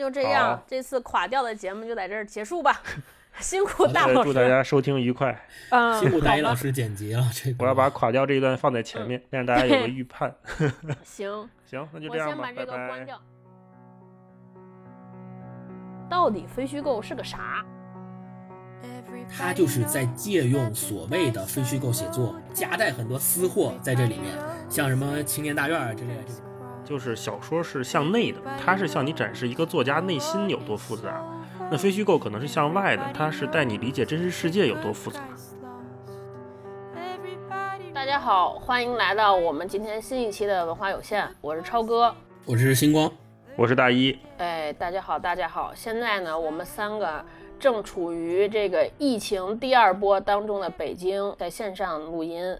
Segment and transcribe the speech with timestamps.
[0.00, 2.80] 就这样，这次垮掉的节目就在这儿结束吧。
[3.38, 5.38] 辛苦大呃老师，祝大家收听愉快。
[5.68, 10.34] 嗯，辛苦大一 老师剪辑了，这个我要把垮掉这一段放在前面，让大家有个预判。
[11.04, 12.88] 行，行，那就这样吧，先把这个拜拜。
[12.88, 13.20] 关掉。
[16.10, 17.64] 到底非虚构是个啥？
[19.38, 24.36] 他就是在借用所谓的非虚构写作，夹带很多私货在这里面，
[24.68, 26.49] 像什么青年大院啊之类的这种。
[26.90, 31.08] 就是小说是向内的，它是向你展示一个作家内心有多复杂；
[31.70, 35.20] 那非虚构可能是向外的，它是带你理解真实世界有多复杂。
[37.94, 42.12] 大家好，欢迎来到我们今天新一期的文化有限，我是超哥。
[42.44, 43.08] 我是星光，
[43.56, 45.72] 我是大一，哎，大家好，大家好！
[45.72, 47.24] 现在呢，我们三个
[47.60, 52.58] 正处于这个疫情第二波当中的北京，在线上录音。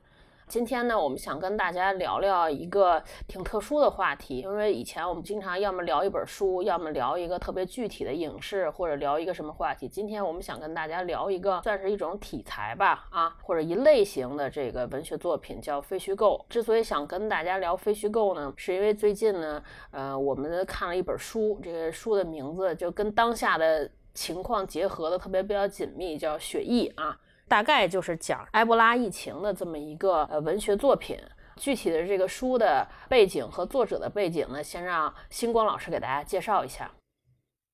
[0.50, 9.86] 今天呢，我们想跟大家聊聊一个挺特殊的话题，因为以前我们经常要么聊一本书，要么聊一个特别具体的影视，或者聊一个什么话题。
[9.86, 16.44] 今天我们想跟大家聊一个算是一种题材吧，啊，或者一类型的这个文学作品，叫非虚构。
[16.48, 27.16] 之所以想跟大家聊非虚构呢，是因为最近呢，呃，我们看了一本书，这个书的名字就跟当下的情况结合的特别比较紧密，叫《血疫》啊。
[27.50, 31.18] 大概就是讲埃博拉疫情的这么一个呃文学作品。
[31.56, 36.92] 具体的这个书的背景和作者的背景呢，先让星光老师给大家介绍一下。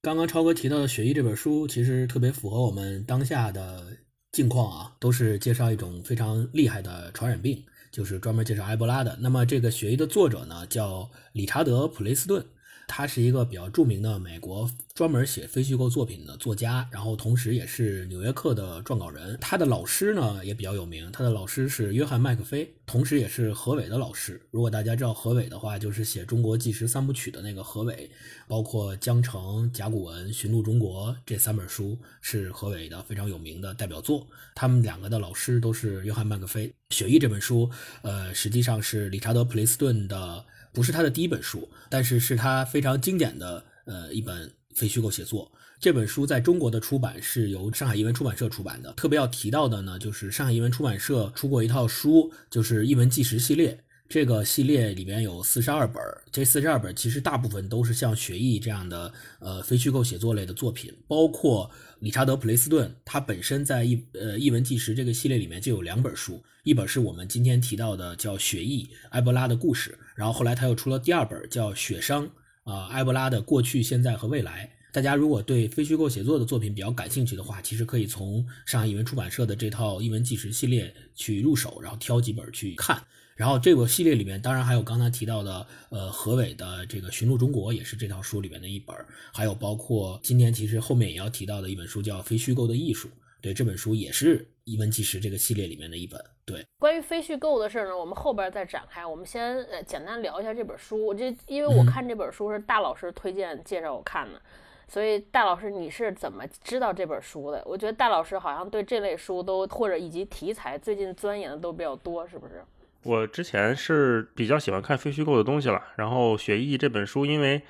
[0.03, 3.85] 刚刚超哥提到的《血疫》这本书，其实特别符合我们当下的
[4.33, 9.17] 境况啊，都是介绍一种非常厉害的传染病，就是专门介绍埃博拉的。
[9.21, 12.45] 那么这个《血疫》的作者呢，叫理查德·普雷斯顿。
[12.87, 19.37] 他是一个比较著名的美国专门写非虚构作品的作家，然后同时也是《纽约客》的撰稿人。
[19.41, 24.41] 他的老师呢也比较有名，他的老师是约翰麦克菲，同时也是何伟的老师。
[24.51, 28.11] 如果大家知道何伟的话，就是写《中国纪实三部曲》的那个何伟，
[28.47, 34.27] 包括《江城》《甲骨文》《寻路中国》这三本书是何伟的非常有名的代表作。
[34.55, 36.69] 他们两个的老师都是约翰麦克菲。
[36.91, 37.69] 《雪域》这本书，
[38.03, 40.45] 呃，实际上是理查德·普雷斯顿的。
[40.77, 45.51] 不是他的第一本书，但是是他非常经典的呃一本非虚构写作。
[45.81, 48.93] 这本书在中国的出版是由上海译文出版社出版的。
[48.93, 53.83] 特别要提到的呢，就是上海译文出版社出过一套书，就是《译文纪实》系列。
[54.07, 56.01] 这个系列里面有四十二本，
[56.31, 59.11] 这四十二本其实大部分都是像《学艺》这样的
[59.41, 61.69] 呃非虚构写作类的作品，包括
[62.01, 72.29] 理查德·普雷斯顿，他本身在译呃《译文纪实》这个系列里面就有两本书，一本是我们今天提到的叫《学艺：埃博拉的故事》，然后后来他又出了第二本叫《血殇》
[72.73, 74.69] 啊，埃博拉的过去、现在和未来。
[74.91, 83.01] 大家如果对非虚构写作的作品比较感兴趣的话，其实可以从上海译文出版社的这套《译文纪实》系列去入手，然后挑几本去看。
[83.35, 88.97] 然后这个系列里面，当然还有刚才提到的，呃，何伟的这个《寻路中国》也是这套书里面的一本，
[89.35, 93.09] 还有包括今天其实后面也要提到的一本书叫《非虚构的艺术》，
[93.43, 96.21] 对，这本书也是《译文纪实》这个系列里面的一本。
[96.45, 99.07] 对，关于非虚构的事儿呢，我们后边再展开。
[99.07, 101.07] 我们先呃简单聊一下这本书。
[101.07, 104.41] 我这因为我看这本书是大老师推荐介绍我看的。
[104.89, 107.61] 所以，大老师，你是怎么知道这本书的？
[107.67, 112.65] 我觉得大老师好像对这类书都或者以及题材最近钻研的都比较多，是不是？
[113.03, 117.63] 我之前是比较喜欢看非虚构的东西了，然后《雪艺》这本书，因为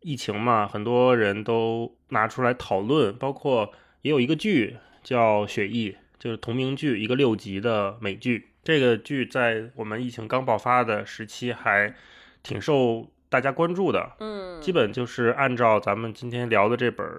[0.00, 3.70] 疫情嘛，很多人都拿出来讨论，包括
[4.00, 5.90] 也有一个剧叫《血疫》，
[6.22, 8.50] 就是同名剧，一个六集的美剧。
[8.62, 11.92] 这个剧在我们疫情刚爆发的时期还
[12.44, 17.04] 挺受大家关注的，嗯，基本就是按照咱们今天聊的这本《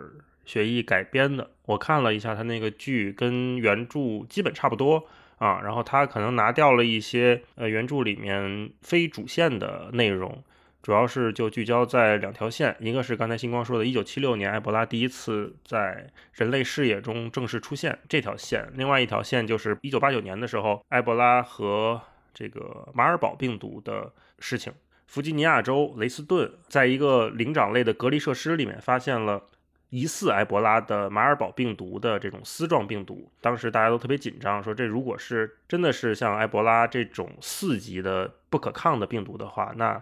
[0.46, 1.50] 学艺》改编的。
[1.66, 5.06] 我看了一下，它那个剧跟原著基本差不多。
[5.38, 10.42] 啊，然后他可能拿掉了一些呃原著里面非主线的内容，
[10.84, 22.00] 主要是就聚焦在两条线，一个是刚才星光说的1976年埃博拉第一次在人类视野中正式出现这条线，另外一条线就是1989年的时候埃博拉和
[22.34, 24.72] 这个马尔堡病毒的事情。
[25.08, 29.50] 弗吉尼亚州雷斯顿在一个灵长类的隔离设施里面发现了。
[29.90, 40.02] 疑似埃博拉的马尔堡病毒的这种丝状病毒，当时大家都特别紧张，说这如果是真的是像埃博拉这种四级的不可抗的病毒的话，那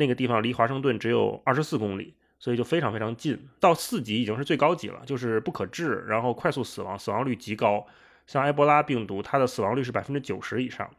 [0.00, 7.86] 那个地方离华盛顿只有二十四公里，所以就非常非常近，到四级已经是最高级了，就是不可治，然后快速死亡，死亡率极高。
[8.26, 10.90] 像埃博拉病毒，它的死亡率是百分之九十以上。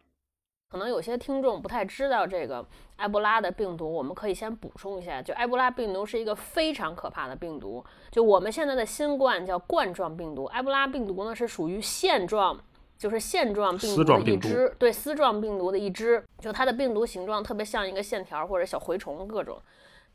[0.70, 2.66] 可能有些听众不太知道这个
[2.98, 7.84] 埃博拉的病毒，我们可以先补充一下，就埃博拉病毒是一个非常可怕的病毒。
[8.12, 12.58] 就我们现在的新冠叫冠状病毒，埃博拉病毒呢是属于线状，
[13.02, 19.60] 就是线状病毒的一支，对丝状病毒的一支，就它的病毒形状特别像一个线条或者小蛔虫各种。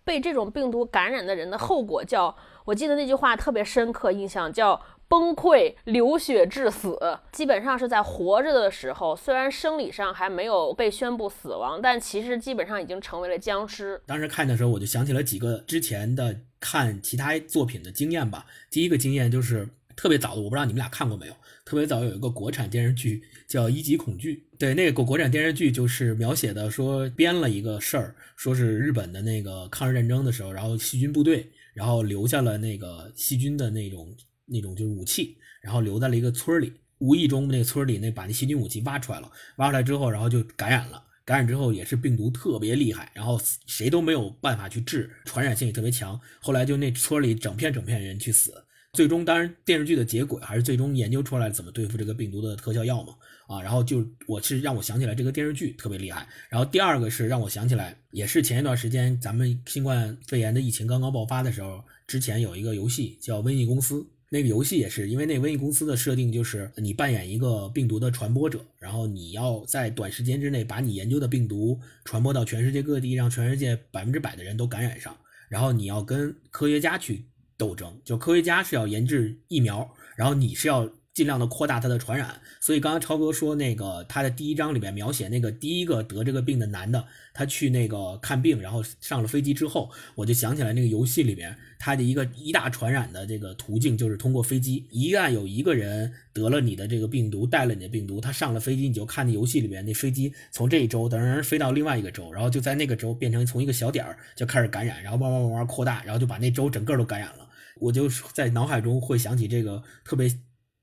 [0.05, 6.97] 被这种病毒感染的人的后果叫，我记得那句话特别深刻印象，叫崩溃、流血致死。
[7.33, 14.01] 基本上是在活着的时候，虽然生理上还没有被宣布死亡，但其实基本上已经成为了僵尸。
[14.07, 18.47] 当时看的时候，我就想起了几个之前的看其他作品的经验吧。
[18.71, 21.35] 第一个经验就是特别早的，我不知道你们俩看过没有。
[21.67, 48.55] 特别早有一个国产电视剧叫《一级恐惧》，对，那个国国产电视剧就是描写的说编了一个事儿，说是日本的那个抗日战争的时候，然后细菌部队，然后留下了那个细菌的那种那种就是武器，然后留在了一个村里，无意中那个村里那把那细菌武器挖出来了，挖出来之后，然后就感染了，感染之后也是病毒特别厉害，然后谁都没有办法去治，传染性也特别强，后来就那村里整片整片人去死。
[48.97, 53.15] 最终，当然电视剧的结果还是最终研究出来怎么对付这个病毒的特效药嘛
[53.47, 56.27] 啊，然后就我是让我想起来这个电视剧特别厉害。
[56.49, 63.97] 然后第二个是让我想起来，也是前一段时间咱们新冠肺炎的疫情刚刚爆发的时候，之前有一个游戏叫《瘟疫公司》，
[64.31, 75.15] 那个游戏也是因为那瘟疫公司的设定就是你扮演一个病毒的传播者，然后你要在短时间之内把你研究的病毒传播到全世界各地，让全世界百分之百的人都感染上，
[75.51, 77.27] 然后你要跟科学家去。
[77.59, 82.39] 斗争就科学家是要研制疫苗，然后你是要尽量的扩大它的传染。
[82.61, 94.87] 所以刚刚超哥说那个他的第一章里面描写那个第一个得这个病的男的，他去那个看病，然后上了飞机之后，我就想起来那个游戏里面他的一个一大传染的这个途径就是通过飞机。
[94.91, 107.46] 一旦有一个人得了你的这个病毒，带了你的病毒，他上了飞机，你就看那游戏里面那飞机从这一周等人飞到另外一个州，然后就在那个州变成从一个小点儿就开始感染，然后慢慢慢慢扩大，然后就把那州整个都感染了。
[107.77, 110.29] 我就在脑海中会想起这个特别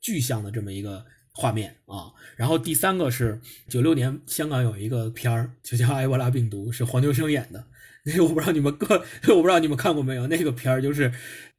[0.02, 7.66] 具象的这么一个画面啊，然后第三个是九六年香港有一个片儿，就叫《埃博拉病毒》，是黄秋生演的。
[8.06, 8.96] 那 个我不知道你们各，
[9.34, 10.28] 我不知道你们看过没有？
[10.28, 11.12] 那个片儿就是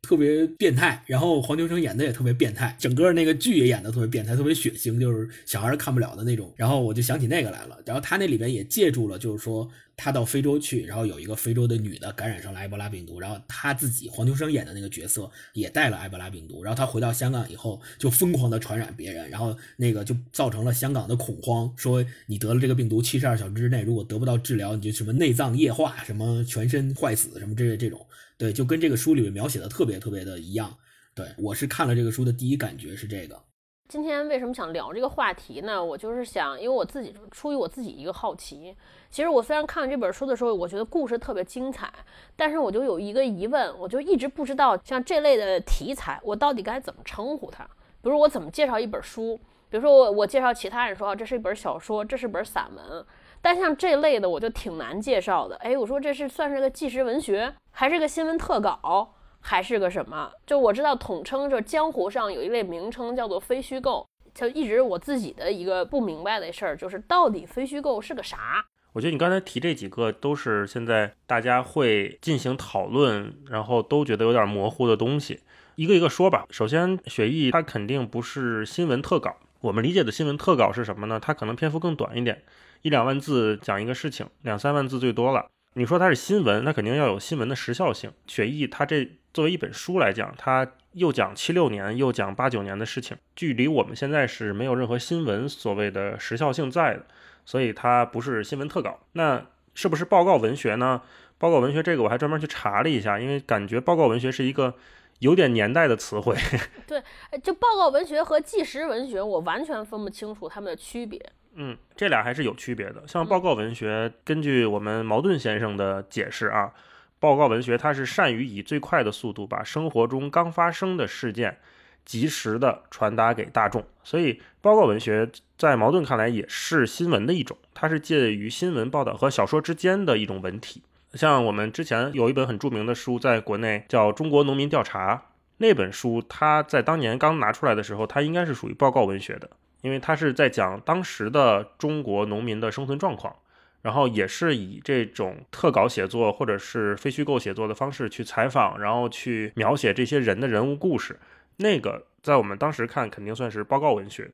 [0.05, 6.53] 特别变态，然后黄秋生演的也特别变态，整个那个剧也演的特别变态，特别血腥，就是小孩看不了的那种。
[6.57, 7.79] 然后我就想起那个来了。
[7.85, 9.69] 然后他那里边也借助了，就是说。
[9.97, 28.05] 他到非洲去，然后有一个非洲的女的感染上了埃博拉病毒，然后他自己黄秋生演的那个角色也带了埃博拉病毒，然后他回到香港以后就疯狂的传染别人，然后那个就造成了香港的恐慌，说你得了这个病毒，七十二小时之内如果得不到治疗，你就什么内脏液化，什么全身坏死，什么这这种，
[28.37, 30.77] 对，就跟这个书里面描写的特别特别的一样。
[31.15, 33.41] 对我是看了这个书的第一感觉是这个。
[33.89, 35.85] 今天为什么想聊这个话题呢？
[35.85, 38.75] 我就是想，因为我自己出于我自己一个好奇。
[39.11, 41.93] 其实我虽然看了这本书的时候，我觉得故事特别精彩，
[42.35, 47.63] 但是我就有一个疑问，我就一直不知道像这类的题材，我到底该怎么称呼它？
[48.03, 49.39] 比如我怎么介绍一本书？
[49.69, 53.05] 比如说我我介绍其他人说，这是一本小说，这是本散文。
[53.45, 55.55] 但像这类的，我就挺难介绍的。
[55.57, 60.31] 哎，我说这是算是个纪实文学，还是个新闻特稿，还是个什么？
[60.47, 68.65] 就我知道统称，就江湖上有一类名称叫做非虚构，就一直我自己的一个不明白的事儿，就是到底非虚构是个啥？
[68.95, 75.41] 我觉得你刚才提这几个都是现在大家会进行讨论，然后都觉得有点模糊的东西，
[75.75, 76.47] 一个一个说吧。
[76.49, 79.37] 首先，雪艺它肯定不是新闻特稿。
[79.65, 81.19] 我们理解的新闻特稿是什么呢？
[81.19, 82.43] 它可能篇幅更短一点，
[82.83, 85.47] 一两万字讲一个事情，两三万字最多了。
[85.73, 88.13] 你说它是新闻，那肯定要有新闻的时效性。
[88.27, 97.07] 雪艺它这作为一本书来讲，它又讲七六年，又讲八九年的事情，距离我们现在是没有任何新闻所谓的时效性在的。
[97.47, 101.01] 所以它不是新闻特稿，那是不是报告文学呢？
[101.39, 104.75] 报告文学这个我还专门去查了一下，因为感觉报告文学是一个
[105.19, 106.37] 有点年代的词汇。
[106.87, 107.03] 对，
[107.43, 111.21] 就报告文学和纪实文学，我完全分不清楚它们的区别。
[111.55, 113.03] 嗯，这俩还是有区别的。
[113.07, 116.73] 像报告文学，根据我们茅盾先生的解释啊，
[117.19, 121.59] 报告文学它是善于以最快的速度把生活中刚发生的事件。
[122.05, 130.83] 及时的传达给大众，所以报告文学在茅盾看来也是新闻的一种，它是介于新闻报道和小说之间的一种文体。
[131.15, 135.17] 像我们之前有一本很著名的书，在国内叫《中国农民调查》，
[135.59, 139.49] 那本书它在当年刚拿出来的时候，它应该是属于报告文学的，
[139.83, 143.35] 因为它是在讲当时的中国农民的生存状况，
[143.83, 151.19] 然后也是以这种特稿写作或者是非虚构写作的方式去采访，然后去描写这些人的人物故事。
[151.59, 154.29] 那个在我们当时看肯定算是报告文学，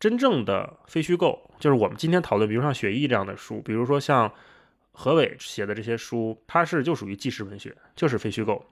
[0.00, 4.32] 真正的非虚构就是我们今天讨论，比如像《雪翼》这样的书，比如说像
[4.96, 8.64] 何伟写的这些书，它是就属于纪实文学，就是非虚构。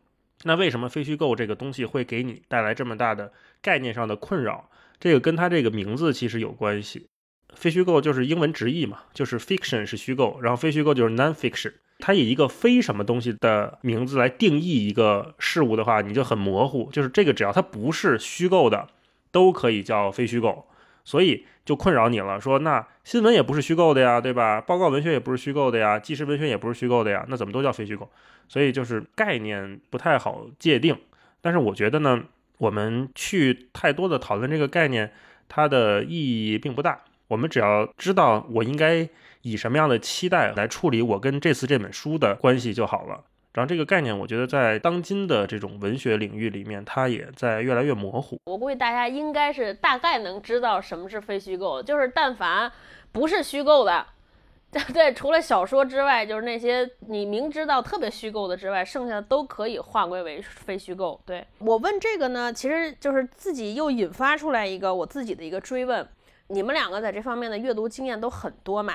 [0.44, 4.70] 那为什么非虚构这个东西会给你带来这么大的概念上的困扰？
[4.98, 7.06] 这个跟它这个名字其实有关系。
[7.54, 11.72] 非虚构就是英文直译嘛，就是 fiction 是虚构，然后非虚构就是 non-fiction。
[11.98, 16.90] 它以一个非什么东西的名字来定义一个事物的话，你就很模糊。
[16.90, 18.88] 就是这个，只要它不是虚构的，
[19.30, 20.66] 都可以叫非虚构。
[21.04, 24.60] 所以就困扰你了，说那新闻也不是虚构的呀，对吧？
[24.60, 28.08] 报告文学也不是虚构的呀，纪实文学也不是虚构的呀，那怎么都叫非虚构？
[28.48, 30.96] 所以就是概念不太好界定。
[31.40, 32.22] 但是我觉得呢，
[32.58, 35.12] 我们去太多的讨论这个概念，
[35.48, 37.00] 它的意义并不大。
[37.28, 39.08] 我们只要知道我应该
[39.40, 43.24] 以什么样的期待来处理我跟这次这本书的关系就好了。
[43.52, 48.38] 然后这个概念，我觉得在当今的这种文学领域里面，它也在越来越模糊。
[48.46, 52.72] 我估计大家应该是大概能知道什么是非虚构，就是但凡
[53.12, 54.06] 不是虚构的，
[54.70, 61.20] 对 对，除了小说之外，就是那些你明知道特别虚构的之外，剩下的都可以划归为非虚构。
[61.26, 66.08] 对我问这个呢，其实就是自己又引发出来一个我自己的一个追问。
[66.48, 68.94] 你们两个在这方面的阅读经验都很多嘛？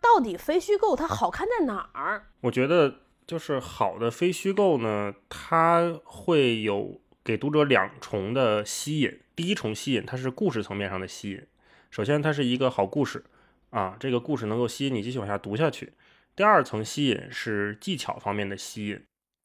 [0.00, 2.22] 到底非虚构它好看在哪儿？
[2.40, 2.94] 我觉得
[3.28, 9.20] 就是好的非虚构呢，它会有给读者两重的吸引。
[9.36, 11.42] 第一重吸引，它是故事层面上的吸引。
[11.90, 13.22] 首先，它是一个好故事
[13.68, 15.92] 啊，这个故事能够吸引你继续往下读下去。
[16.34, 18.98] 第二层吸引是技巧方面的吸引。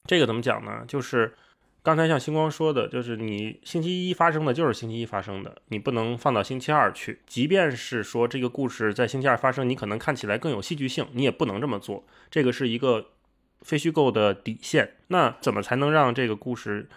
[0.07, 0.85] 这个怎么讲呢？
[0.87, 1.33] 就是。
[1.85, 7.19] 刚才像星光说的，就是你星期一发生的，就是星期一发生的，你不能放到星期二去。
[7.27, 12.05] 即便是说这个故事在星期二发生，你可能看起来更有戏剧性，你也不能这么做。
[12.31, 13.07] 这个是一个
[13.63, 14.91] 非虚构的底线。
[15.07, 16.87] 那怎么才能让这个故事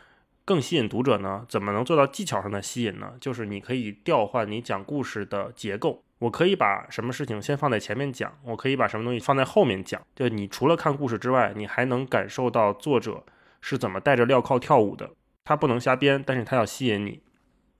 [0.45, 1.47] 更吸引读者呢？
[1.49, 3.13] 怎么能做到技巧上的吸引呢？
[3.21, 6.03] 就是你可以调换你讲故事的结构。
[6.19, 10.01] 我可以把什么事情先放在前面讲，我可以把什么东西放在后面讲。
[10.15, 13.25] 就你除了看故事之外，你还能感受到作者。
[13.63, 15.11] 是怎么带着镣铐跳舞的？
[15.43, 17.21] 他不能瞎编，但是他要吸引你。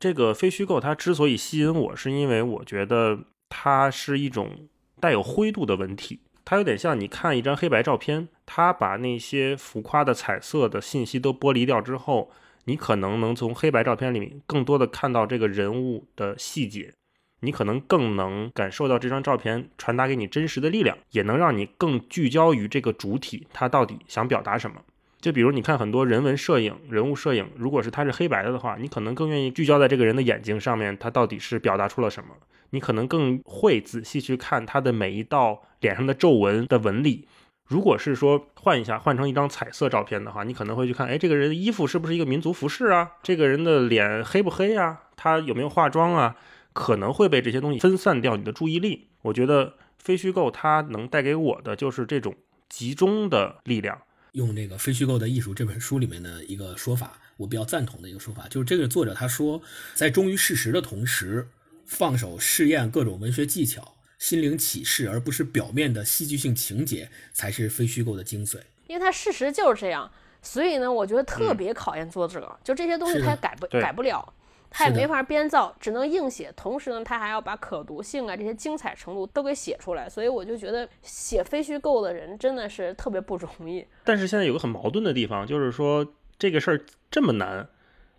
[0.01, 4.67] 这个非虚构，它之所以吸引我，是因为我觉得它是一种
[4.99, 6.19] 带有灰度的文体。
[6.49, 12.31] 它有点像你看一张黑白照片，它把那些浮夸的彩色的信息都剥离掉之后，
[12.67, 16.95] 你可能能从黑白照片里面更多的看到这个人物的细节，
[17.41, 24.77] 你可能更能感受到这张照片传达给你真实的力量，也能让你更聚焦于这个主体，它到底想表达什么。
[25.21, 32.31] 就比如你看很多人文摄影、人物摄影，如果是它是黑白的的话，你可能更愿意聚焦在这个人的眼睛上面，他到底是表达出了什么。
[32.71, 37.29] 你可能更会仔细去看他的每一道脸上的皱纹的纹理。
[37.65, 43.11] 如果是说换一下，换成一张彩色照片的话，你可能会去看，哎，这个人的衣服是不是一个民族服饰啊？
[43.23, 45.03] 这个人的脸黑不黑啊？
[45.17, 46.37] 他有没有化妆啊？
[46.73, 49.09] 可能会被这些东西分散掉你的注意力。
[49.23, 52.37] 我觉得非虚构它能带给我的就是这种
[52.69, 54.01] 集中的力量。
[54.33, 59.61] 用这个《非虚构的艺术》这本书里面的一个说法，我比较赞同的一个说法，就是这个作者他说，
[59.95, 61.49] 在忠于事实的同时，
[61.87, 68.59] 放手试验各种文学技巧、心灵启示，而不是表面的戏剧性情节，才是非虚构的精髓。
[68.87, 70.11] 因为它事实就是这样，
[70.43, 74.33] 所以呢，我觉得特别考验作者，就这些东西他改不改不了。
[74.69, 76.53] 他也没法编造，只能硬写。
[76.55, 80.09] 同时呢，他还要把可读性啊这些精彩程度都给写出来。
[80.09, 83.87] 所以我就觉得写非虚构的人真的是特别不容易。
[84.05, 87.67] 但是现在有个很矛盾的地方，就是说这个事儿这么难，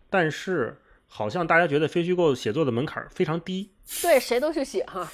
[0.09, 3.71] 但是好像大家觉得非虚构写作的门槛非常低。
[4.01, 5.09] 对，谁都去写哈。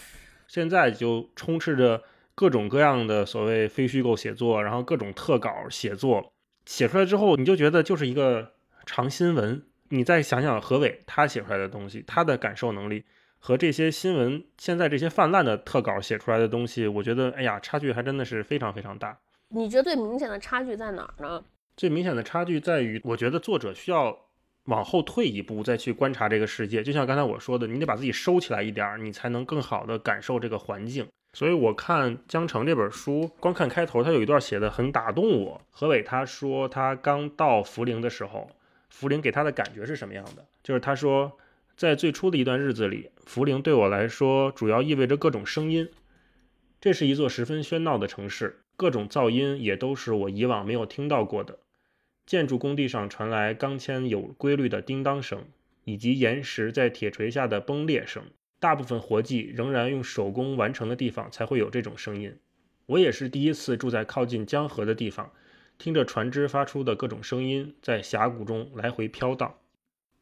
[0.48, 2.04] 现在就充斥着
[2.36, 6.34] 各种各样的所谓非虚构写作，然后各种特稿写作，
[6.66, 8.54] 写出来之后你就觉得就是一个
[8.86, 9.64] 长新闻。
[9.90, 13.04] 你再想想何伟他写出来的东西，他的感受能力
[13.38, 19.16] 和这些新闻现在这些泛滥的特稿写出来的东西，我觉得，哎呀，差距还真的是非常非常大。
[19.50, 21.44] 你觉得最明显的差距在哪儿呢？
[21.78, 24.18] 最明显的差距在于，我觉得作者需要
[24.66, 26.82] 往后退一步再去观察这个世界。
[26.84, 31.08] 就像刚才我说的，你得把自己收起来一点，你才能更好的感受这个环境。
[31.34, 35.62] 所以我看《江城》这本书，光看开头，他有一段写的很打动我。
[35.72, 38.50] 何伟他说，他刚到涪陵的时候。
[38.96, 40.46] 涪陵给他的感觉是什么样的？
[40.62, 41.36] 就是他说，
[41.76, 45.90] 在最初的一段日子里，涪陵对我来说主要意味着各种声音。
[46.80, 51.58] 这是一座十分喧闹的城市，各种噪音也都是我以往没有听到过的。
[52.26, 55.46] 建筑工地上传来钢钎有规律的叮当声，
[55.84, 58.24] 以及岩石在铁锤下的崩裂声。
[58.60, 62.38] 大部分活计仍然用手工完成的地方才会有这种声音。
[62.86, 65.32] 我也是第一次住在靠近江河的地方。
[65.78, 69.56] 听着船只发出的各种声音，在峡谷中来回飘荡。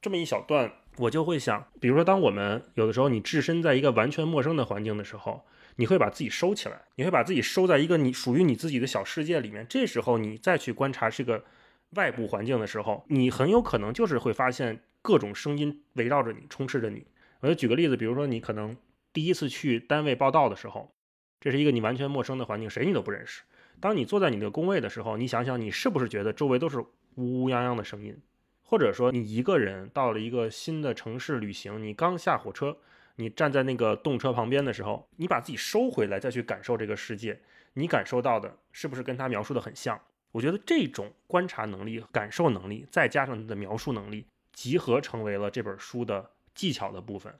[0.02, 9.68] 这么一小段，我就会想，比如说，当我们有的时候你置身在一个完全陌生的环境的时候，你会把自己收起来，你会把自己收在一个你属于你自己的小世界里面。
[9.70, 11.44] 这时候你再去观察这个
[11.92, 17.06] 外部环境的时候，你很有可能就是会发现各种声音围绕着你，充斥着你。
[17.42, 18.78] 我就举个例子，比如说你可能
[19.12, 20.94] 第一次去单位报道的时候，
[21.40, 23.42] 这是一个你完全陌生的环境，谁你都不认识。
[23.80, 28.16] 当你坐在你的工位的时候，你想想你是不是觉得周围都是乌乌泱泱的声音？
[28.64, 32.78] 或者说你一个人到了一个新的城市旅行，你刚下火车，
[33.16, 37.42] 你站在那个动车旁边的时候，你把自己收回来再去感受这个世界，
[37.74, 40.00] 你感受到的是不是跟他描述的很像？
[40.32, 47.34] 我觉得这种观察能力、感受能力，再加上你的描述能力，集合成为了这本书的技巧的部分。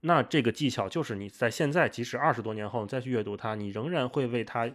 [0.00, 4.70] 那这个技巧就是你在现在，即使二十多年后再去阅读它，你仍然会为它。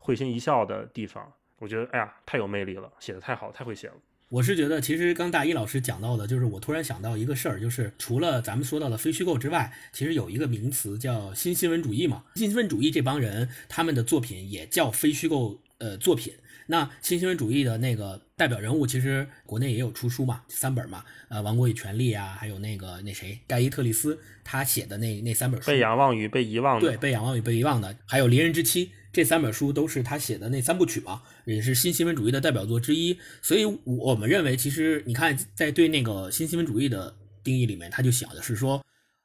[0.00, 3.94] 会心一笑的地方，我觉得，哎呀，太有魅力了，写的太好，太会写了。
[4.28, 12.24] 我是觉得，其实刚大一老师讲到的，就是我突然想到一个事儿，就是除了咱们说到的非虚构之外，其实有一个名词叫新新闻主义嘛。
[12.36, 16.32] 新新闻主义这帮人，他们的作品也叫非虚构呃作品。
[16.70, 28.86] 那新新闻主义的那个代表人物，其实国内也有出书嘛，三本嘛，呃，《王国与权力》啊，还有那个那谁盖伊特利斯他写的那那三本书，被仰望与被遗忘的，对，被仰望与被遗忘的，还有《离人之妻》。
[29.10, 33.18] 这三本书都是他写的那三部曲嘛，也是新新闻主义的代表作之一。
[33.40, 38.84] 所以，我们认为，其实你看，在对那个新新闻主义的定义里面，他就想的是说，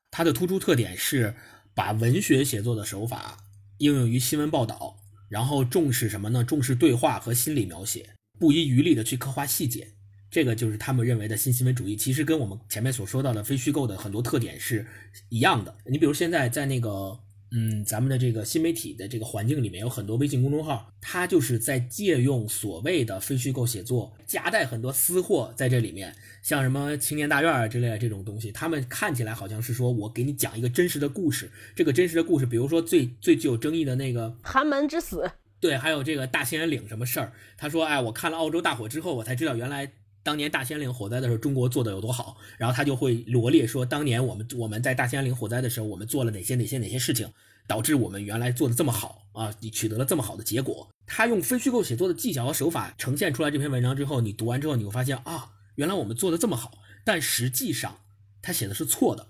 [0.10, 1.36] 它的突出特点是
[1.76, 3.38] 把文学写作的手法
[3.80, 4.96] 应用于新闻报道，
[5.34, 6.44] 然后重视什么呢？
[6.44, 8.08] 重视对话和心理描写，
[8.40, 9.88] 不遗余力的去刻画细节。
[10.30, 14.86] 这个就是他们认为的新新闻主义，其实跟我们前面所说到的非虚构的很多特点是
[15.30, 15.76] 一样的。
[15.86, 17.20] 你比如现在在那个。
[17.56, 35.30] 嗯，咱们的这个新媒体的这个环境里面有很多微信公众号，它就是在借用所谓的非虚构写作，夹带很多私货在这里面，像什么青年大院啊之类的这种东西，他们看起来好像是说我给你讲一个真实的故事，这个真实的故事，比如说最最具有争议的那个寒门之死，
[35.60, 39.94] 对，还有这个大兴安岭什么事儿，他说，哎，我看了澳洲大火之后，我才知道原来。
[40.24, 47.30] 当年大兴安岭火灾的时候，中国做的有多好，然后他就会罗列说，当年我们我们在大兴安岭火灾的时候，我们做了哪些哪些哪些事情，
[47.68, 50.90] 导致我们原来做的这么好啊，你取得了这么好的结果。
[51.06, 58.00] 他用非虚构写作的技巧和手法呈现出来这篇文章之后，你读完之后，你会发现啊，原来我们做的这么好，但实际上
[58.42, 59.28] 他写的是错的，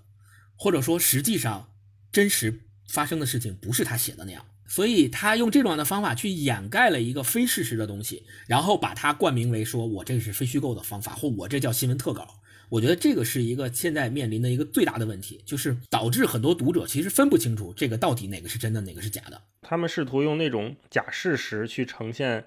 [0.56, 1.70] 或者说实际上
[2.12, 4.46] 真实发生的事情不是他写的那样。
[4.74, 12.26] 所以他用这种的方法去掩盖了一个非事实的东西，然后把它冠名为说我这是非虚构的方法，或我这叫新闻特稿。
[12.70, 19.40] 我觉得这个是一个现在面临的一个最大的问题，就是导致很多读者其实分不清楚这个到底哪个是真的，哪个是假的。
[19.62, 22.44] 他们试图用那种假事实去呈现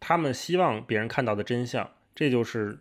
[0.00, 2.78] 他们希望别人看到的真相，这就是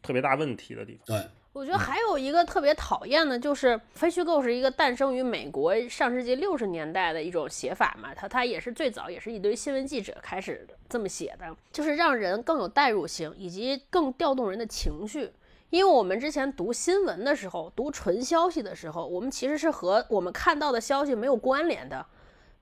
[0.00, 1.04] 特别大问题的地方。
[1.04, 1.28] 对。
[1.58, 15.32] 我觉得还有一个特别讨厌的，就是非虚构是一个诞生于美国上世纪六十年代的一种写法嘛，它它也是最早也是一堆新闻记者开始这么写的，就是让人更有代入性，以及更调动人的情绪。
[15.70, 22.06] 因为我们之前读新闻的时候，读纯消息的时候，我们其实是和我们看到的消息没有关联的，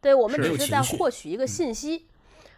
[0.00, 2.06] 对我们只是在获取一个信息。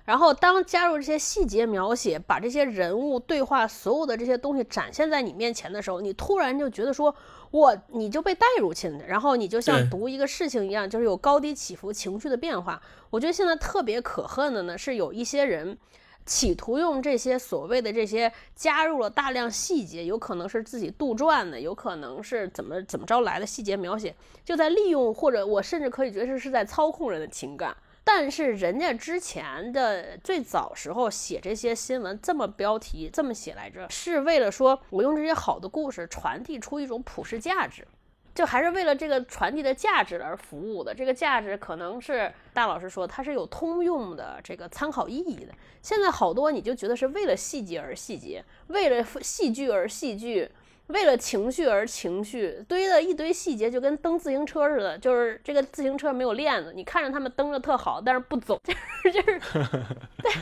[0.09, 7.15] 然后，当加入这些细节描写，把这些人物对话所有的这些东西展现在你面前的时候，你突然就觉得说，
[7.51, 12.81] 我你就被带入进去，然后你就像读一个事情一样，就是有高低起伏、情绪的变化。
[13.11, 15.77] 我觉得现在特别可恨的呢，是有一些人
[16.25, 27.77] 企图用这些所谓的这些加入了大量细节，有可能是自己杜撰的，有可能是怎么怎么着来的细节描写，就在利用或者我甚至可以觉得是在操控人的情感。
[28.11, 37.87] 但是人家之前的最早时候写这些新闻，这么标题这么写来着，是为了说我用这些好的故事传递出一种普世价值，
[38.35, 40.95] 就还是为了这个传递的价值而服务的。
[40.95, 45.53] 这个价值可能是大老师说它是有通用的这个参考意义的。
[45.83, 50.51] 现在好多你就觉得是为了细节而细节，为了戏剧而戏剧。
[50.89, 54.97] 为了情绪而情绪，堆的一堆细节，就跟蹬自行车似的。
[54.99, 58.59] 就是这个自行车没有链子，你看着他们蹬着特好，但是不走，
[59.05, 59.41] 就是
[60.25, 60.33] 对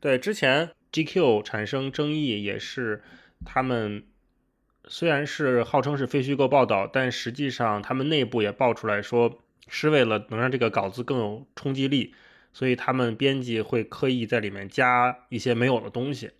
[0.00, 0.18] 对。
[0.18, 3.02] 之前 GQ 产生争议也是，
[3.46, 4.04] 他们
[4.86, 9.38] 虽然是号称是非虚构报道，但实际上他们内部也爆出来说，
[9.68, 12.14] 是为了能让这个稿子更有冲击力，
[12.52, 16.32] 所以他们编辑会刻意在里面加一些没有的东西。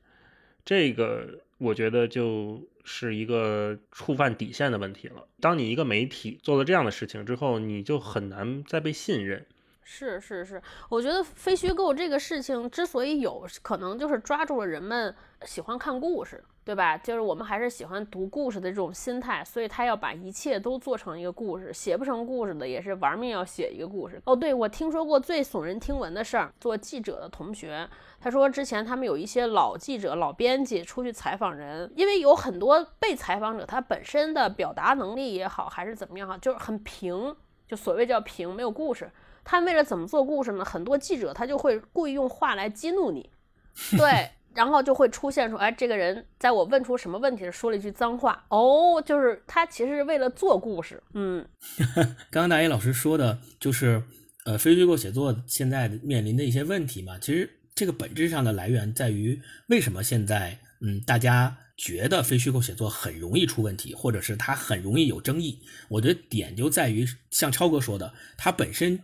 [0.66, 2.62] 这个我觉得就。
[2.84, 5.26] 是一个触犯底线的问题了。
[5.40, 9.46] 当你一个媒体做了这样的事情之后，你就很难再被信任。
[9.84, 16.42] 是是是，我觉得非虚构这个事情之所以有可能，就是抓住了人们喜欢看故事。
[16.64, 16.96] 对吧？
[16.96, 21.70] 就是我们还是喜欢读故事的这种心态，所以他要把一切都做成一个故事。
[21.74, 24.18] 写不成故事的也是玩命要写一个故事。
[24.24, 27.86] 哦，对，我听说过最耸人听闻的事儿，做记者的同学，
[28.18, 37.36] 他说之前他们有一些老记者、老编辑出去采访人，因为有很多被采访者他本身的表达能力也好，还是怎么样哈，就是很平，
[37.68, 39.10] 就所谓叫平，没有故事。
[39.44, 40.64] 他为了怎么做故事呢？
[40.64, 43.30] 很多记者他就会故意用话来激怒你，
[43.96, 51.46] 对，然后就会出现说，哎，这个人在我问出什么问题时说了一句脏话，哦，就是他其实是为了做故事，嗯，
[52.32, 54.02] 刚刚大一老师说的就是，
[54.46, 61.58] 呃，非虚构写作现在面临的一些问题嘛，其实这个本质上的来源在于为什么现在，嗯，大家。
[61.76, 65.58] 觉得非虚构写作很容易出问题，或者是它很容易有争议。
[65.88, 69.00] 我觉得点就在于，像超哥说的，它本身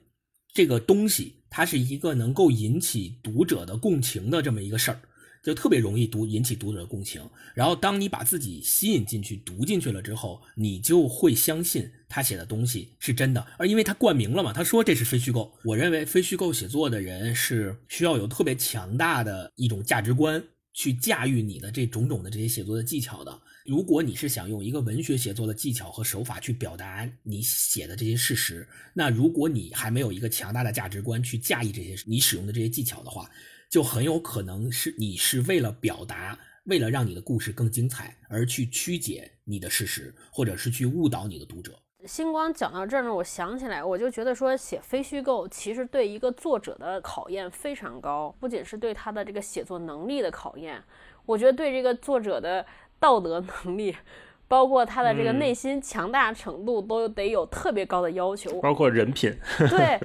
[0.53, 5.01] 这个东西，它是一个能够引起读者的共情的这么一个事儿，
[5.43, 7.23] 就特别容易读引起读者的共情。
[7.55, 13.47] 然后，当你把自己吸引进去、读进去了之后，你就会相信他写的东西是真的。
[13.59, 15.53] 而因为他冠名了嘛，他说这是非虚构。
[15.65, 20.43] 我认为非虚构写作的人是需要有特别强大的一种价值观。
[20.73, 23.41] 去驾驭你的这种种的这些写作的技巧的。
[23.71, 33.31] 如果你是想用一个文学写作的技巧和手法去表达你写的这些事实，那如果你还没有一个强大的价值观去驾驭这些你使用的这些技巧的话，
[33.69, 41.81] 就很有可能是你是为了表达，为了让你的故事更精彩而去曲解你的事实，或者是去误导你的读者。
[42.07, 50.83] 星光讲到这儿呢，我想起来，我就觉得说写非虚构其实对一个作者的考验非常高，不仅是对他的这个写作能力的考验，
[51.25, 52.67] 我觉得对这个作者的
[53.01, 53.97] 道德能力，
[54.47, 59.35] 包括他的这个内心强大程度，都得有特别高的要求，包括人品。
[59.71, 59.99] 对。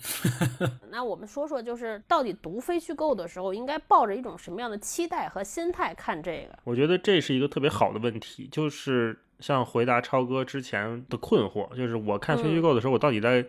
[0.92, 6.56] 那我们说说，就是到底读非虚构的时候，应该抱着一种什么样的期待和心态看这个？
[6.62, 13.44] 我觉得这是一个特别好的问题，就是像回答超哥之前的困惑，就是我看非虚构的时候，我到底在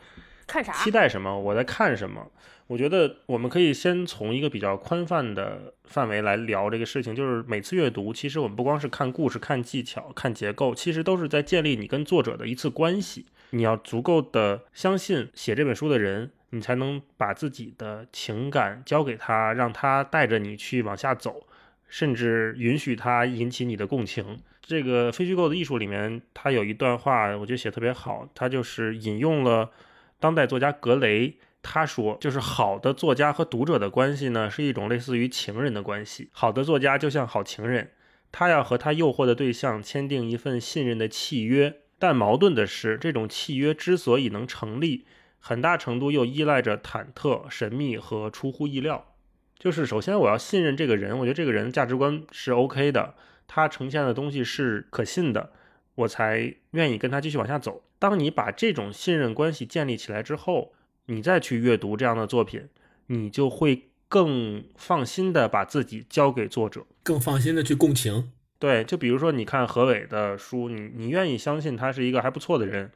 [0.49, 0.73] 看啥？
[0.73, 1.39] 期待什么？
[1.39, 2.25] 我在看什么？
[2.67, 13.27] 我觉得我们可以先从一个比较宽泛的范围来聊这个事情，就是每次阅读，其实我们不光是看故事、看技巧、看结构，其实都是在建立你跟作者的一次关系。
[13.51, 16.31] 你要足够的相信写这本书的人。
[16.51, 21.45] 你才能把自己的情感交给他，让他带着你去往下走，
[21.87, 24.39] 甚至允许他引起你的共情。
[24.59, 28.27] 这个非虚构的艺术里面，他有一段话，我觉得写特别好。
[28.33, 29.69] 他就是引用了
[30.19, 36.29] 当代作家格雷，他说，就是好的作家和读者的关系呢，是一种类似于情人的关系。
[36.31, 37.91] 好的作家就像好情人，
[38.31, 41.77] 他要和他诱惑的对象签订一份信任的契约。
[41.97, 45.05] 但矛盾的是，这种契约之所以能成立。
[45.41, 49.13] 很大程度又依赖着忐忑、神秘和出乎意料。
[49.57, 53.15] 就是首先我要信任这个人，我觉得这个人价值观是 OK 的，
[53.47, 55.51] 他呈现的东西是可信的，
[55.95, 57.81] 我才愿意跟他继续往下走。
[57.99, 60.73] 当你把这种信任关系建立起来之后，
[61.05, 62.67] 你再去阅读这样的作品，
[63.07, 68.31] 你就会更放心的把自己交给作者，更放心的去共情。
[68.57, 72.91] 对，就比如说你看何伟的书，你你愿意相信他是一个还不错的人。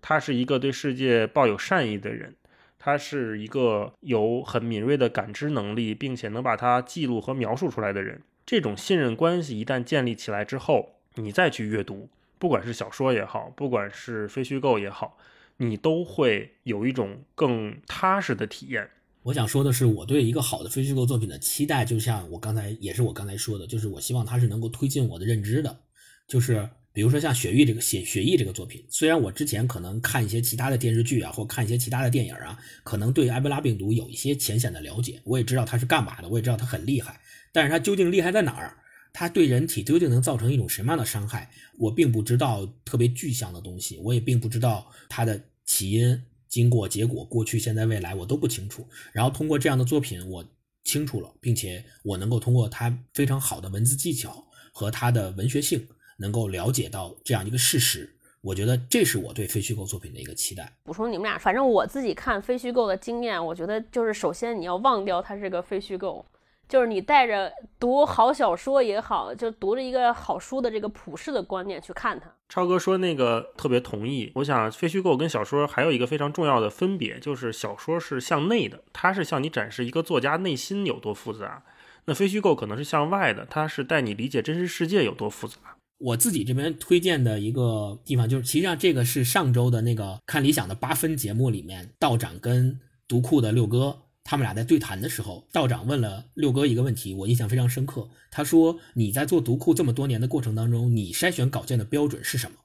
[0.00, 2.36] 他是一个对世界抱有善意的人，
[2.78, 8.22] 他是一个有很敏锐的感知能力，并且能把它记录和描述出来的人。
[8.46, 15.18] 这种信任关系一旦建立起来之后，你再去阅读，不管是小说也好，不管是非虚构也好，
[15.56, 18.88] 你都会有一种更踏实的体验。
[19.22, 25.80] 我想说的是，我对一个好的非虚构作品的期待，就像我刚才也是我刚才说的，就是我希望它是能够推进我的认知的，
[26.26, 26.68] 就是。
[26.90, 37.20] 比如说像《雪域》这个写《雪域》这个作品，虽然我之前可能看一些其他的电视剧啊，或看一些其他的电影啊，可能对埃博拉病毒有一些浅显的了解，我也知道它是干嘛的，我也知道它很厉害，
[37.52, 38.76] 但是它究竟厉害在哪儿？
[39.18, 41.50] 它对人体究竟能造成一种什么样的伤害？
[41.76, 48.86] 我并不知道特别具象的东西，我也并不知道它的起因、经过、结果、过去、现在、未来，我都不清楚。
[49.10, 50.44] 然后通过这样的作品，我
[50.84, 55.84] 清楚了，并且我能够通过它非常好的文字技巧和它的文学性。
[56.20, 58.08] 能够了解到这样一个事实，
[58.40, 60.72] 我觉得这是我对非虚构作品的一个期待。
[60.84, 66.24] 补充你们俩，反正我自己看非虚构的经验，我觉得就是首先你要忘掉它是个非虚构，
[66.68, 67.50] 就是你带着
[67.80, 72.30] 读好小说也好，就读着一个好书的这个普世的观念去看它。
[72.48, 74.30] 超哥说那个特别同意。
[74.34, 81.62] 我想非虚构跟小说还有一个非常重要的分别，就是小说是向内的，它是向你展示一个作家内心有多复杂；
[82.04, 85.56] 那非虚构可能是向外的，它是带你理解真实世界有多复杂。
[85.98, 92.78] 我自己这边推荐的一个地方，就是实际上这个是上周的那个看理想的八分节目里面，道长跟
[93.08, 93.98] 读库的六哥
[94.30, 98.06] 他们俩在对谈的时候，道长问了六哥一个问题，我印象非常深刻。
[98.30, 102.58] 他说：“你在做读库这么多年的过程当中，你筛选稿件的标准是什么？”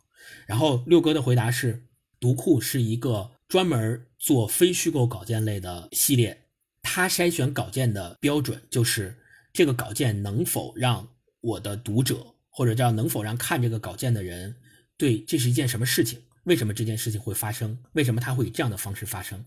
[0.45, 1.85] 然后六哥的回答是
[2.19, 6.47] ：“读库是一个专门做非虚构稿件类的系列，
[6.81, 9.15] 他筛选稿件的标准就是
[9.53, 11.07] 这个稿件能否让
[11.39, 14.55] 我的读者。”或者叫能否让看这个稿件的人
[14.95, 17.77] 对这是一件什么事情，为什么这件事情会发生？
[17.93, 19.43] 为什么它会以这样的方式发生？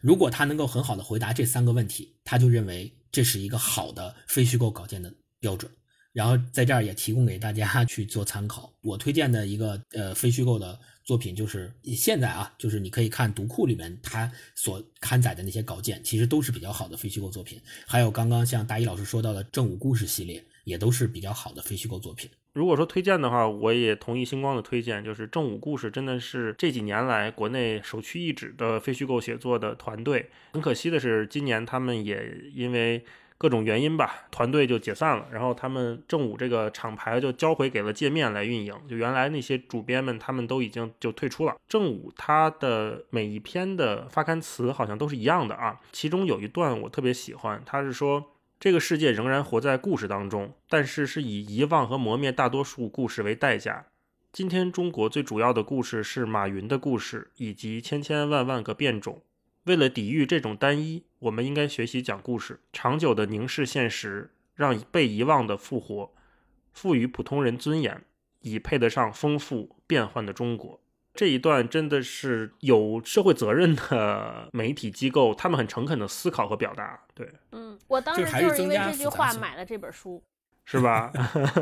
[0.00, 5.70] 如果他能够很好的回答这三个问题，他就认为这是一个好的非虚构稿件的标准。
[6.12, 8.72] 然后在这儿也提供给大家 去做参考。
[8.80, 17.60] 我推荐的一个呃非虚构的作品，就是现在啊，就是你可以看读库里面它所刊载的那些稿件，其实都是比较好的非虚构作品。
[17.86, 22.28] 还有刚刚像大一老师说到的正午故事系列，也都是比较好的非虚构作品。
[22.52, 30.28] 如果说推荐的话，我也同意星光的推荐，就是正午故事真的是这几年来国内首屈一指的非虚构写作的团队。
[30.54, 33.04] 很可惜的是，今年他们也因为
[33.38, 38.74] 各种原因吧，团队就解散了，然后他们正午这个厂牌就交回给了界面来运营。
[38.88, 41.54] 就原来那些主编们，他们都已经就退出了。
[41.68, 48.32] 正午它的每一篇的发刊词好像都是一样的啊，其中有一段我特别喜欢，他是说。
[48.58, 53.86] 这个世界仍然活在故事当中，但是是以遗忘和磨灭大多数故事为代价。
[54.32, 59.22] 今天中国最主要的故事是马云的故事，以及千千万万个变种。
[59.64, 66.14] 为了抵御这种单一，我们应该学习讲故事，长久地凝视现实，让被遗忘的复活，
[66.72, 68.04] 赋予普通人尊严，
[68.40, 70.80] 以配得上丰富变幻的中国。
[71.16, 77.00] 这一段真的是有社会责任的 媒体机构，他们很诚恳的思考和表达。
[77.14, 80.22] 对，嗯，我当时就是因为这句话买了这本书，
[80.64, 81.10] 是吧？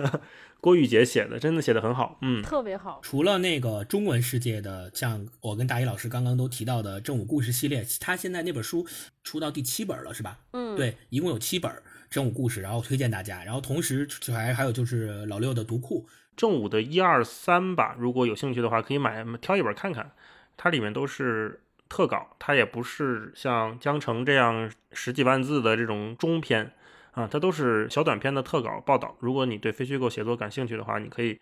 [0.60, 2.98] 郭玉洁写的，真的写的很好，嗯，特别好。
[3.02, 8.86] 除了那个中文世界的，像我跟大一老师刚刚都提到的正午故事系列，他现在那本书
[9.22, 10.38] 出到第七本了，是吧？
[10.52, 11.70] 嗯，对，一共有七本
[12.08, 13.44] 正午故事，然后推荐大家。
[13.44, 16.08] 然后同时还还有就是老六的读库。
[16.36, 20.10] 正午的一二三吧，如果有兴趣的话，可以买挑一本看看。
[20.56, 26.72] 它里面都是特稿，它也不是像江城这样十几万字的这种中篇
[27.12, 29.16] 啊，它都是小短篇的特稿报道。
[29.18, 31.40] 如果你对非虚构写作感兴趣的话，你可以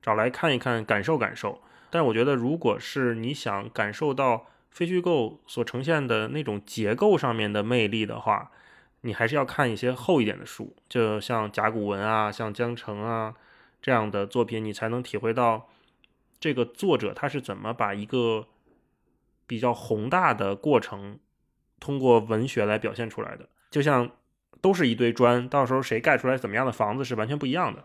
[0.00, 1.60] 找来看一看，感受感受。
[1.90, 8.50] 但我觉得，如果是你想感受到非虚构所呈现的那种结构上面的魅力的话，
[9.02, 13.34] 你还是要看一些厚一点的书，就像甲骨文啊，像江城啊。
[13.84, 15.68] 这样的作品，你才能体会到
[16.40, 18.48] 这个作者他是怎么把一个
[19.46, 21.18] 比较宏大的过程
[21.78, 23.46] 通过文学来表现出来的。
[23.70, 24.10] 就像
[24.62, 27.84] 都是一堆砖，到时候谁盖出来怎么样的房子是完全不一样的。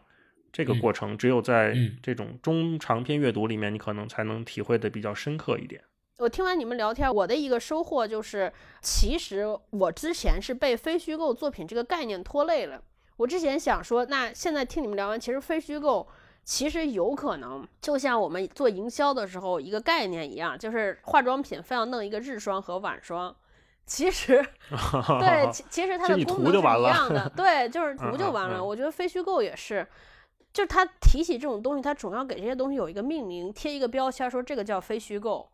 [0.53, 5.83] 这个过程只有在这种中长篇阅读里面，你可能才能体会的比较深刻一点。
[6.19, 12.81] 我听完你们聊天，我的一个收获就是，其实我之前是被非虚构作品这个概念拖累了。
[13.19, 16.07] 我之前想说，那现在听你们聊完，其实非虚构
[16.45, 23.35] 其实有可能就像我们做营销的时候一个概念一样，就是化妆品非要弄一个日霜和晚霜，
[23.85, 24.41] 其实
[25.19, 28.63] 对，其其实它的功能是一样的， 对，就是涂就完了。
[28.63, 29.85] 我觉得非虚构也是，
[30.53, 35.49] 就是他提起这种东西，他总要给这些东西有一个命名，贴一个标签，说这个叫非虚构。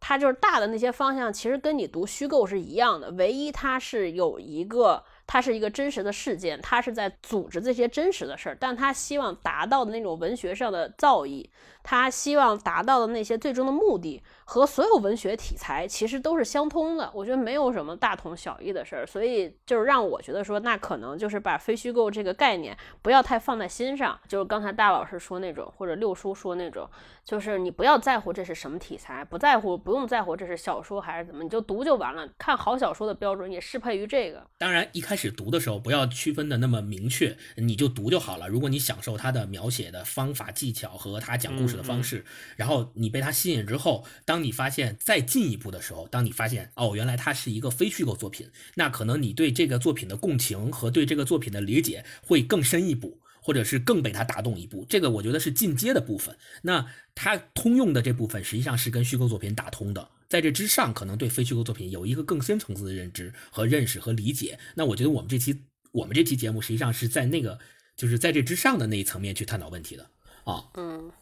[0.00, 5.04] 它就是大的那些方向，其实跟你读虚构是一样的，唯一它是有一个。
[5.26, 11.48] 它是一个真实的事件，它是在组织这些真实的事儿，但他希望达到的那种文学上的造诣，
[11.82, 17.10] 他希望达到的那些最终的目的，和所有文学题材其实都是相通的。
[17.14, 24.20] 我觉得没有什么大同小异的事儿，所以就是让我觉得说，那可能就是把非虚构这个概念不要太放在心上。
[24.28, 26.86] 就是刚才大老师说那种，或者六叔说那种，
[27.24, 32.28] 就是你不要在乎这是什么题材，不在乎，不用在乎这是小说还是怎么，你就读就完了。
[32.36, 34.46] 看好小说的标准也适配于这个。
[34.58, 35.14] 当然一开。
[35.14, 38.48] 始读的时候，不要区分的那么明确，你就读就好了。
[38.48, 42.24] 如果你享受他的描写的方法技巧和他讲故事的方式，
[42.56, 53.20] 然后你被他吸引之后，当当你发现再进一步的时候，当你发现哦，原来它是一个非虚构作品，那可能你对这个作品的共情和对这个作品的理解会更深一步。
[53.46, 56.34] 或者是更被它打动一步，这个我觉得是进阶的部分。
[56.62, 64.58] 那它通用的这部分实际上是跟虚构作品打通的，在这之上，可能对非虚构作品有一个更深层次的认知和认识和理解。
[64.74, 65.60] 那我觉得我们这期
[65.92, 67.58] 我们这期节目实际上是在那个
[67.94, 70.08] 就是在这之上的那一层面去探讨问题的
[70.44, 70.64] 啊。
[70.76, 71.12] 嗯，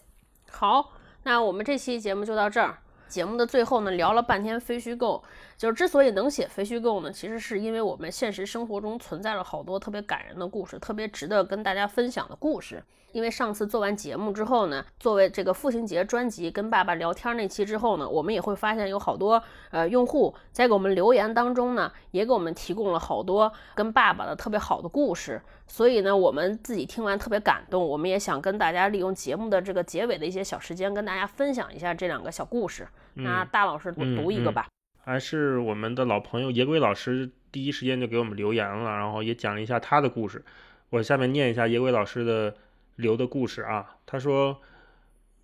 [0.49, 0.93] 好，
[1.25, 2.79] 那我们这期节目就到这儿。
[3.13, 5.23] 节目的最后呢，聊了半天非虚构，
[5.57, 12.83] 就是之所以能写非虚构呢，其实是因为我们现实生活中存在了好多特别感人的故事，特别值得跟大家分享的故事。
[13.13, 25.43] 因为上次做完节目之后呢，作为这个父亲节专辑跟爸爸聊天那期之后呢，我们也会发现有好多呃用户在给我们留言当中呢，也给我们提供了好多跟爸爸的特别好的故事。
[25.67, 32.89] 所以呢，我们自己听完特别感动，我们也想跟大家利用节目的这个结尾的一些小时间，跟大家分享一下这两个小故事。
[33.13, 34.67] 那大老师读一个吧。
[35.05, 40.45] 还是我们的老朋友野鬼老师第一时间就给我们留言了，然后也讲了一下他的故事。
[40.91, 42.55] 我下面念一下野鬼老师的。
[42.97, 44.61] 留的故事啊，他说：“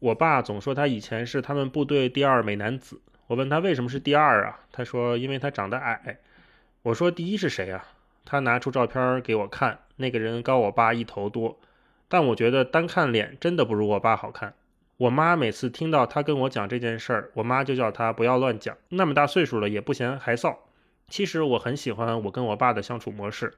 [0.01, 3.01] 我爸总说他以前是他们部队第二美男子。
[3.27, 4.61] 我问他为什么是第二啊？
[4.71, 6.19] 他说因为他长得矮。
[6.83, 7.87] 我说第一是谁啊？
[8.27, 11.59] 他拿出照片给我看，那个人高我爸一头多。
[12.07, 14.53] 但我觉得单看脸真的不如我爸好看。
[14.99, 20.57] 我妈每次听到他跟我讲这件事儿，我妈就叫他不要乱讲，那么大岁数了也不嫌害臊。
[21.07, 23.55] 其实我很喜欢我跟我爸的相处模式，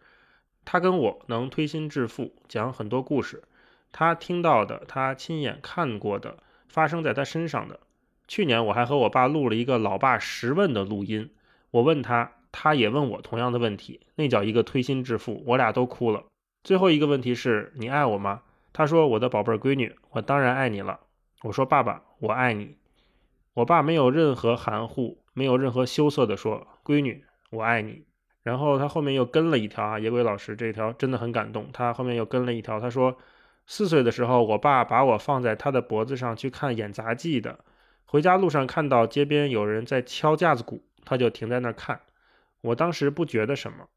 [0.67, 3.43] 他跟我能推心置腹讲很多故事，
[3.91, 6.37] 他听到的，他亲眼看过的，
[6.69, 7.81] 发生在他身上的。
[8.29, 11.31] 去年我还和我爸录了一个老爸十问的录音，
[11.71, 16.25] 我问他，他也问我同样的问题，那叫一个推心置腹，我俩都哭了。
[16.63, 18.43] 最后一个问题是你爱我吗？
[18.75, 21.01] 他说：“我的宝贝闺女，我当然爱你了。”
[21.43, 22.77] 我说：“爸爸，我爱你。”
[23.55, 28.05] 我爸没有任何含糊，没有任何羞涩的说：“闺女，我爱你。”
[28.43, 31.69] 然后他后面又跟了一条啊，野鬼老师这条真的很感动。
[31.73, 33.19] 他后面又跟了一条，他说
[33.67, 37.59] ：“四岁的时候，我爸把我放在他的脖子上去看演杂技的。
[38.05, 42.01] 回家路上看到街边有人在敲架子鼓，他就停在那儿看。
[42.63, 43.89] 我当时不觉得什么。”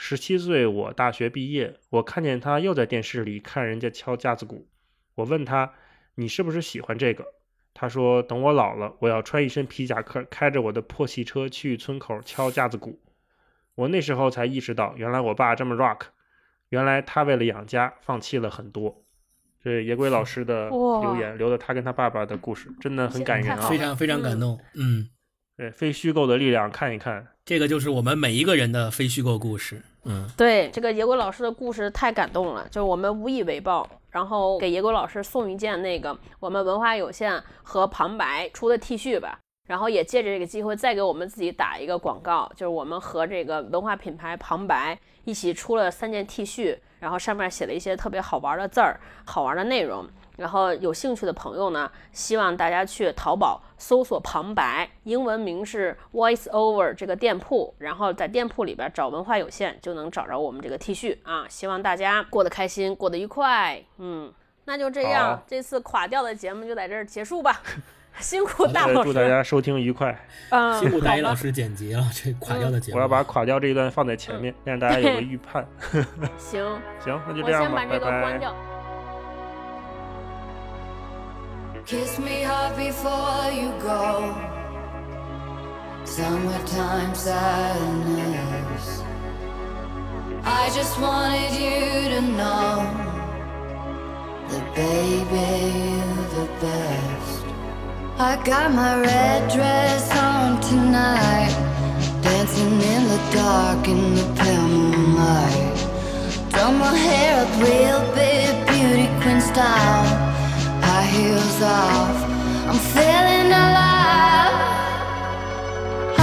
[0.00, 4.68] 十七岁，我大学毕业，我看见他又在电视里看人家敲架子鼓。
[5.16, 5.72] 我问他
[6.18, 7.24] ：“你是不是喜欢这个？”
[7.72, 13.00] 他说：“等我老了，我要穿一身皮夹克，开着我的破汽车去村口敲架子鼓。”
[13.76, 16.00] 我那时候才意识到，原来我爸这么 rock，
[16.70, 19.04] 原来他为了养家放弃了很多。
[19.62, 20.68] 这野鬼老师的
[21.02, 24.58] 留言，留的他跟他爸爸的故事，真的很感人啊，非常非常感动。
[24.74, 25.08] 嗯，
[25.56, 27.28] 对，非虚构的力量，看一看。
[27.48, 29.80] 这个就是我们每一个人的非虚构故事。
[30.04, 50.06] 嗯，对，这个野鬼老师的故事太感动了，就是我们无以为报，然后给野鬼老师送一件那个我们文化有限和旁白出的 T 恤吧，然后也借着这个机会再给我们自己打一个广告，就是我们和这个文化品牌旁白一起出了三件 T 恤，然后上面写了一些特别好玩的字儿、好玩的内容。
[50.38, 61.44] 然后有兴趣的朋友呢，希望大家去淘宝搜索“旁白”，英文名是 Voice Over 这个店铺，然后在店铺里边找文化有限，就能找着我们这个 T 恤啊。
[61.48, 63.82] 希望大家过得开心，过得愉快。
[63.98, 64.32] 嗯，
[64.64, 67.60] 那就这样，这次垮掉的节目就在这儿结束吧。
[68.20, 70.16] 辛苦大老师，祝大家收听愉快。
[70.50, 72.98] 嗯，辛苦大一老师剪辑了这垮掉的节目。
[72.98, 75.66] 我要把垮掉这一段放在前面，让大家有个预判。
[76.38, 76.64] 行
[76.98, 78.77] 行，那就这样吧，拜拜。
[81.88, 84.36] Kiss me hard before you go.
[86.04, 89.02] Summertime sadness.
[90.44, 92.84] I just wanted you to know
[94.50, 95.48] that, baby,
[95.96, 97.44] you're the best.
[98.18, 101.54] I got my red dress on tonight,
[102.20, 106.50] dancing in the dark in the pale moonlight.
[106.50, 110.27] Done my hair up real big, beauty queen style
[110.98, 112.18] high heels off.
[112.70, 114.56] I'm feeling alive.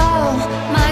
[0.04, 0.32] Oh
[0.76, 0.85] my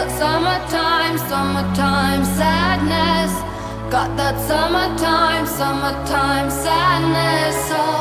[0.00, 3.32] Su- summertime, summertime sadness.
[3.90, 7.56] Got that summertime, summertime sadness.
[7.70, 8.00] Oh,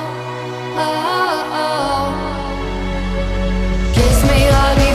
[0.88, 2.06] oh, oh.
[3.93, 4.39] Kiss me,
[4.80, 4.89] me,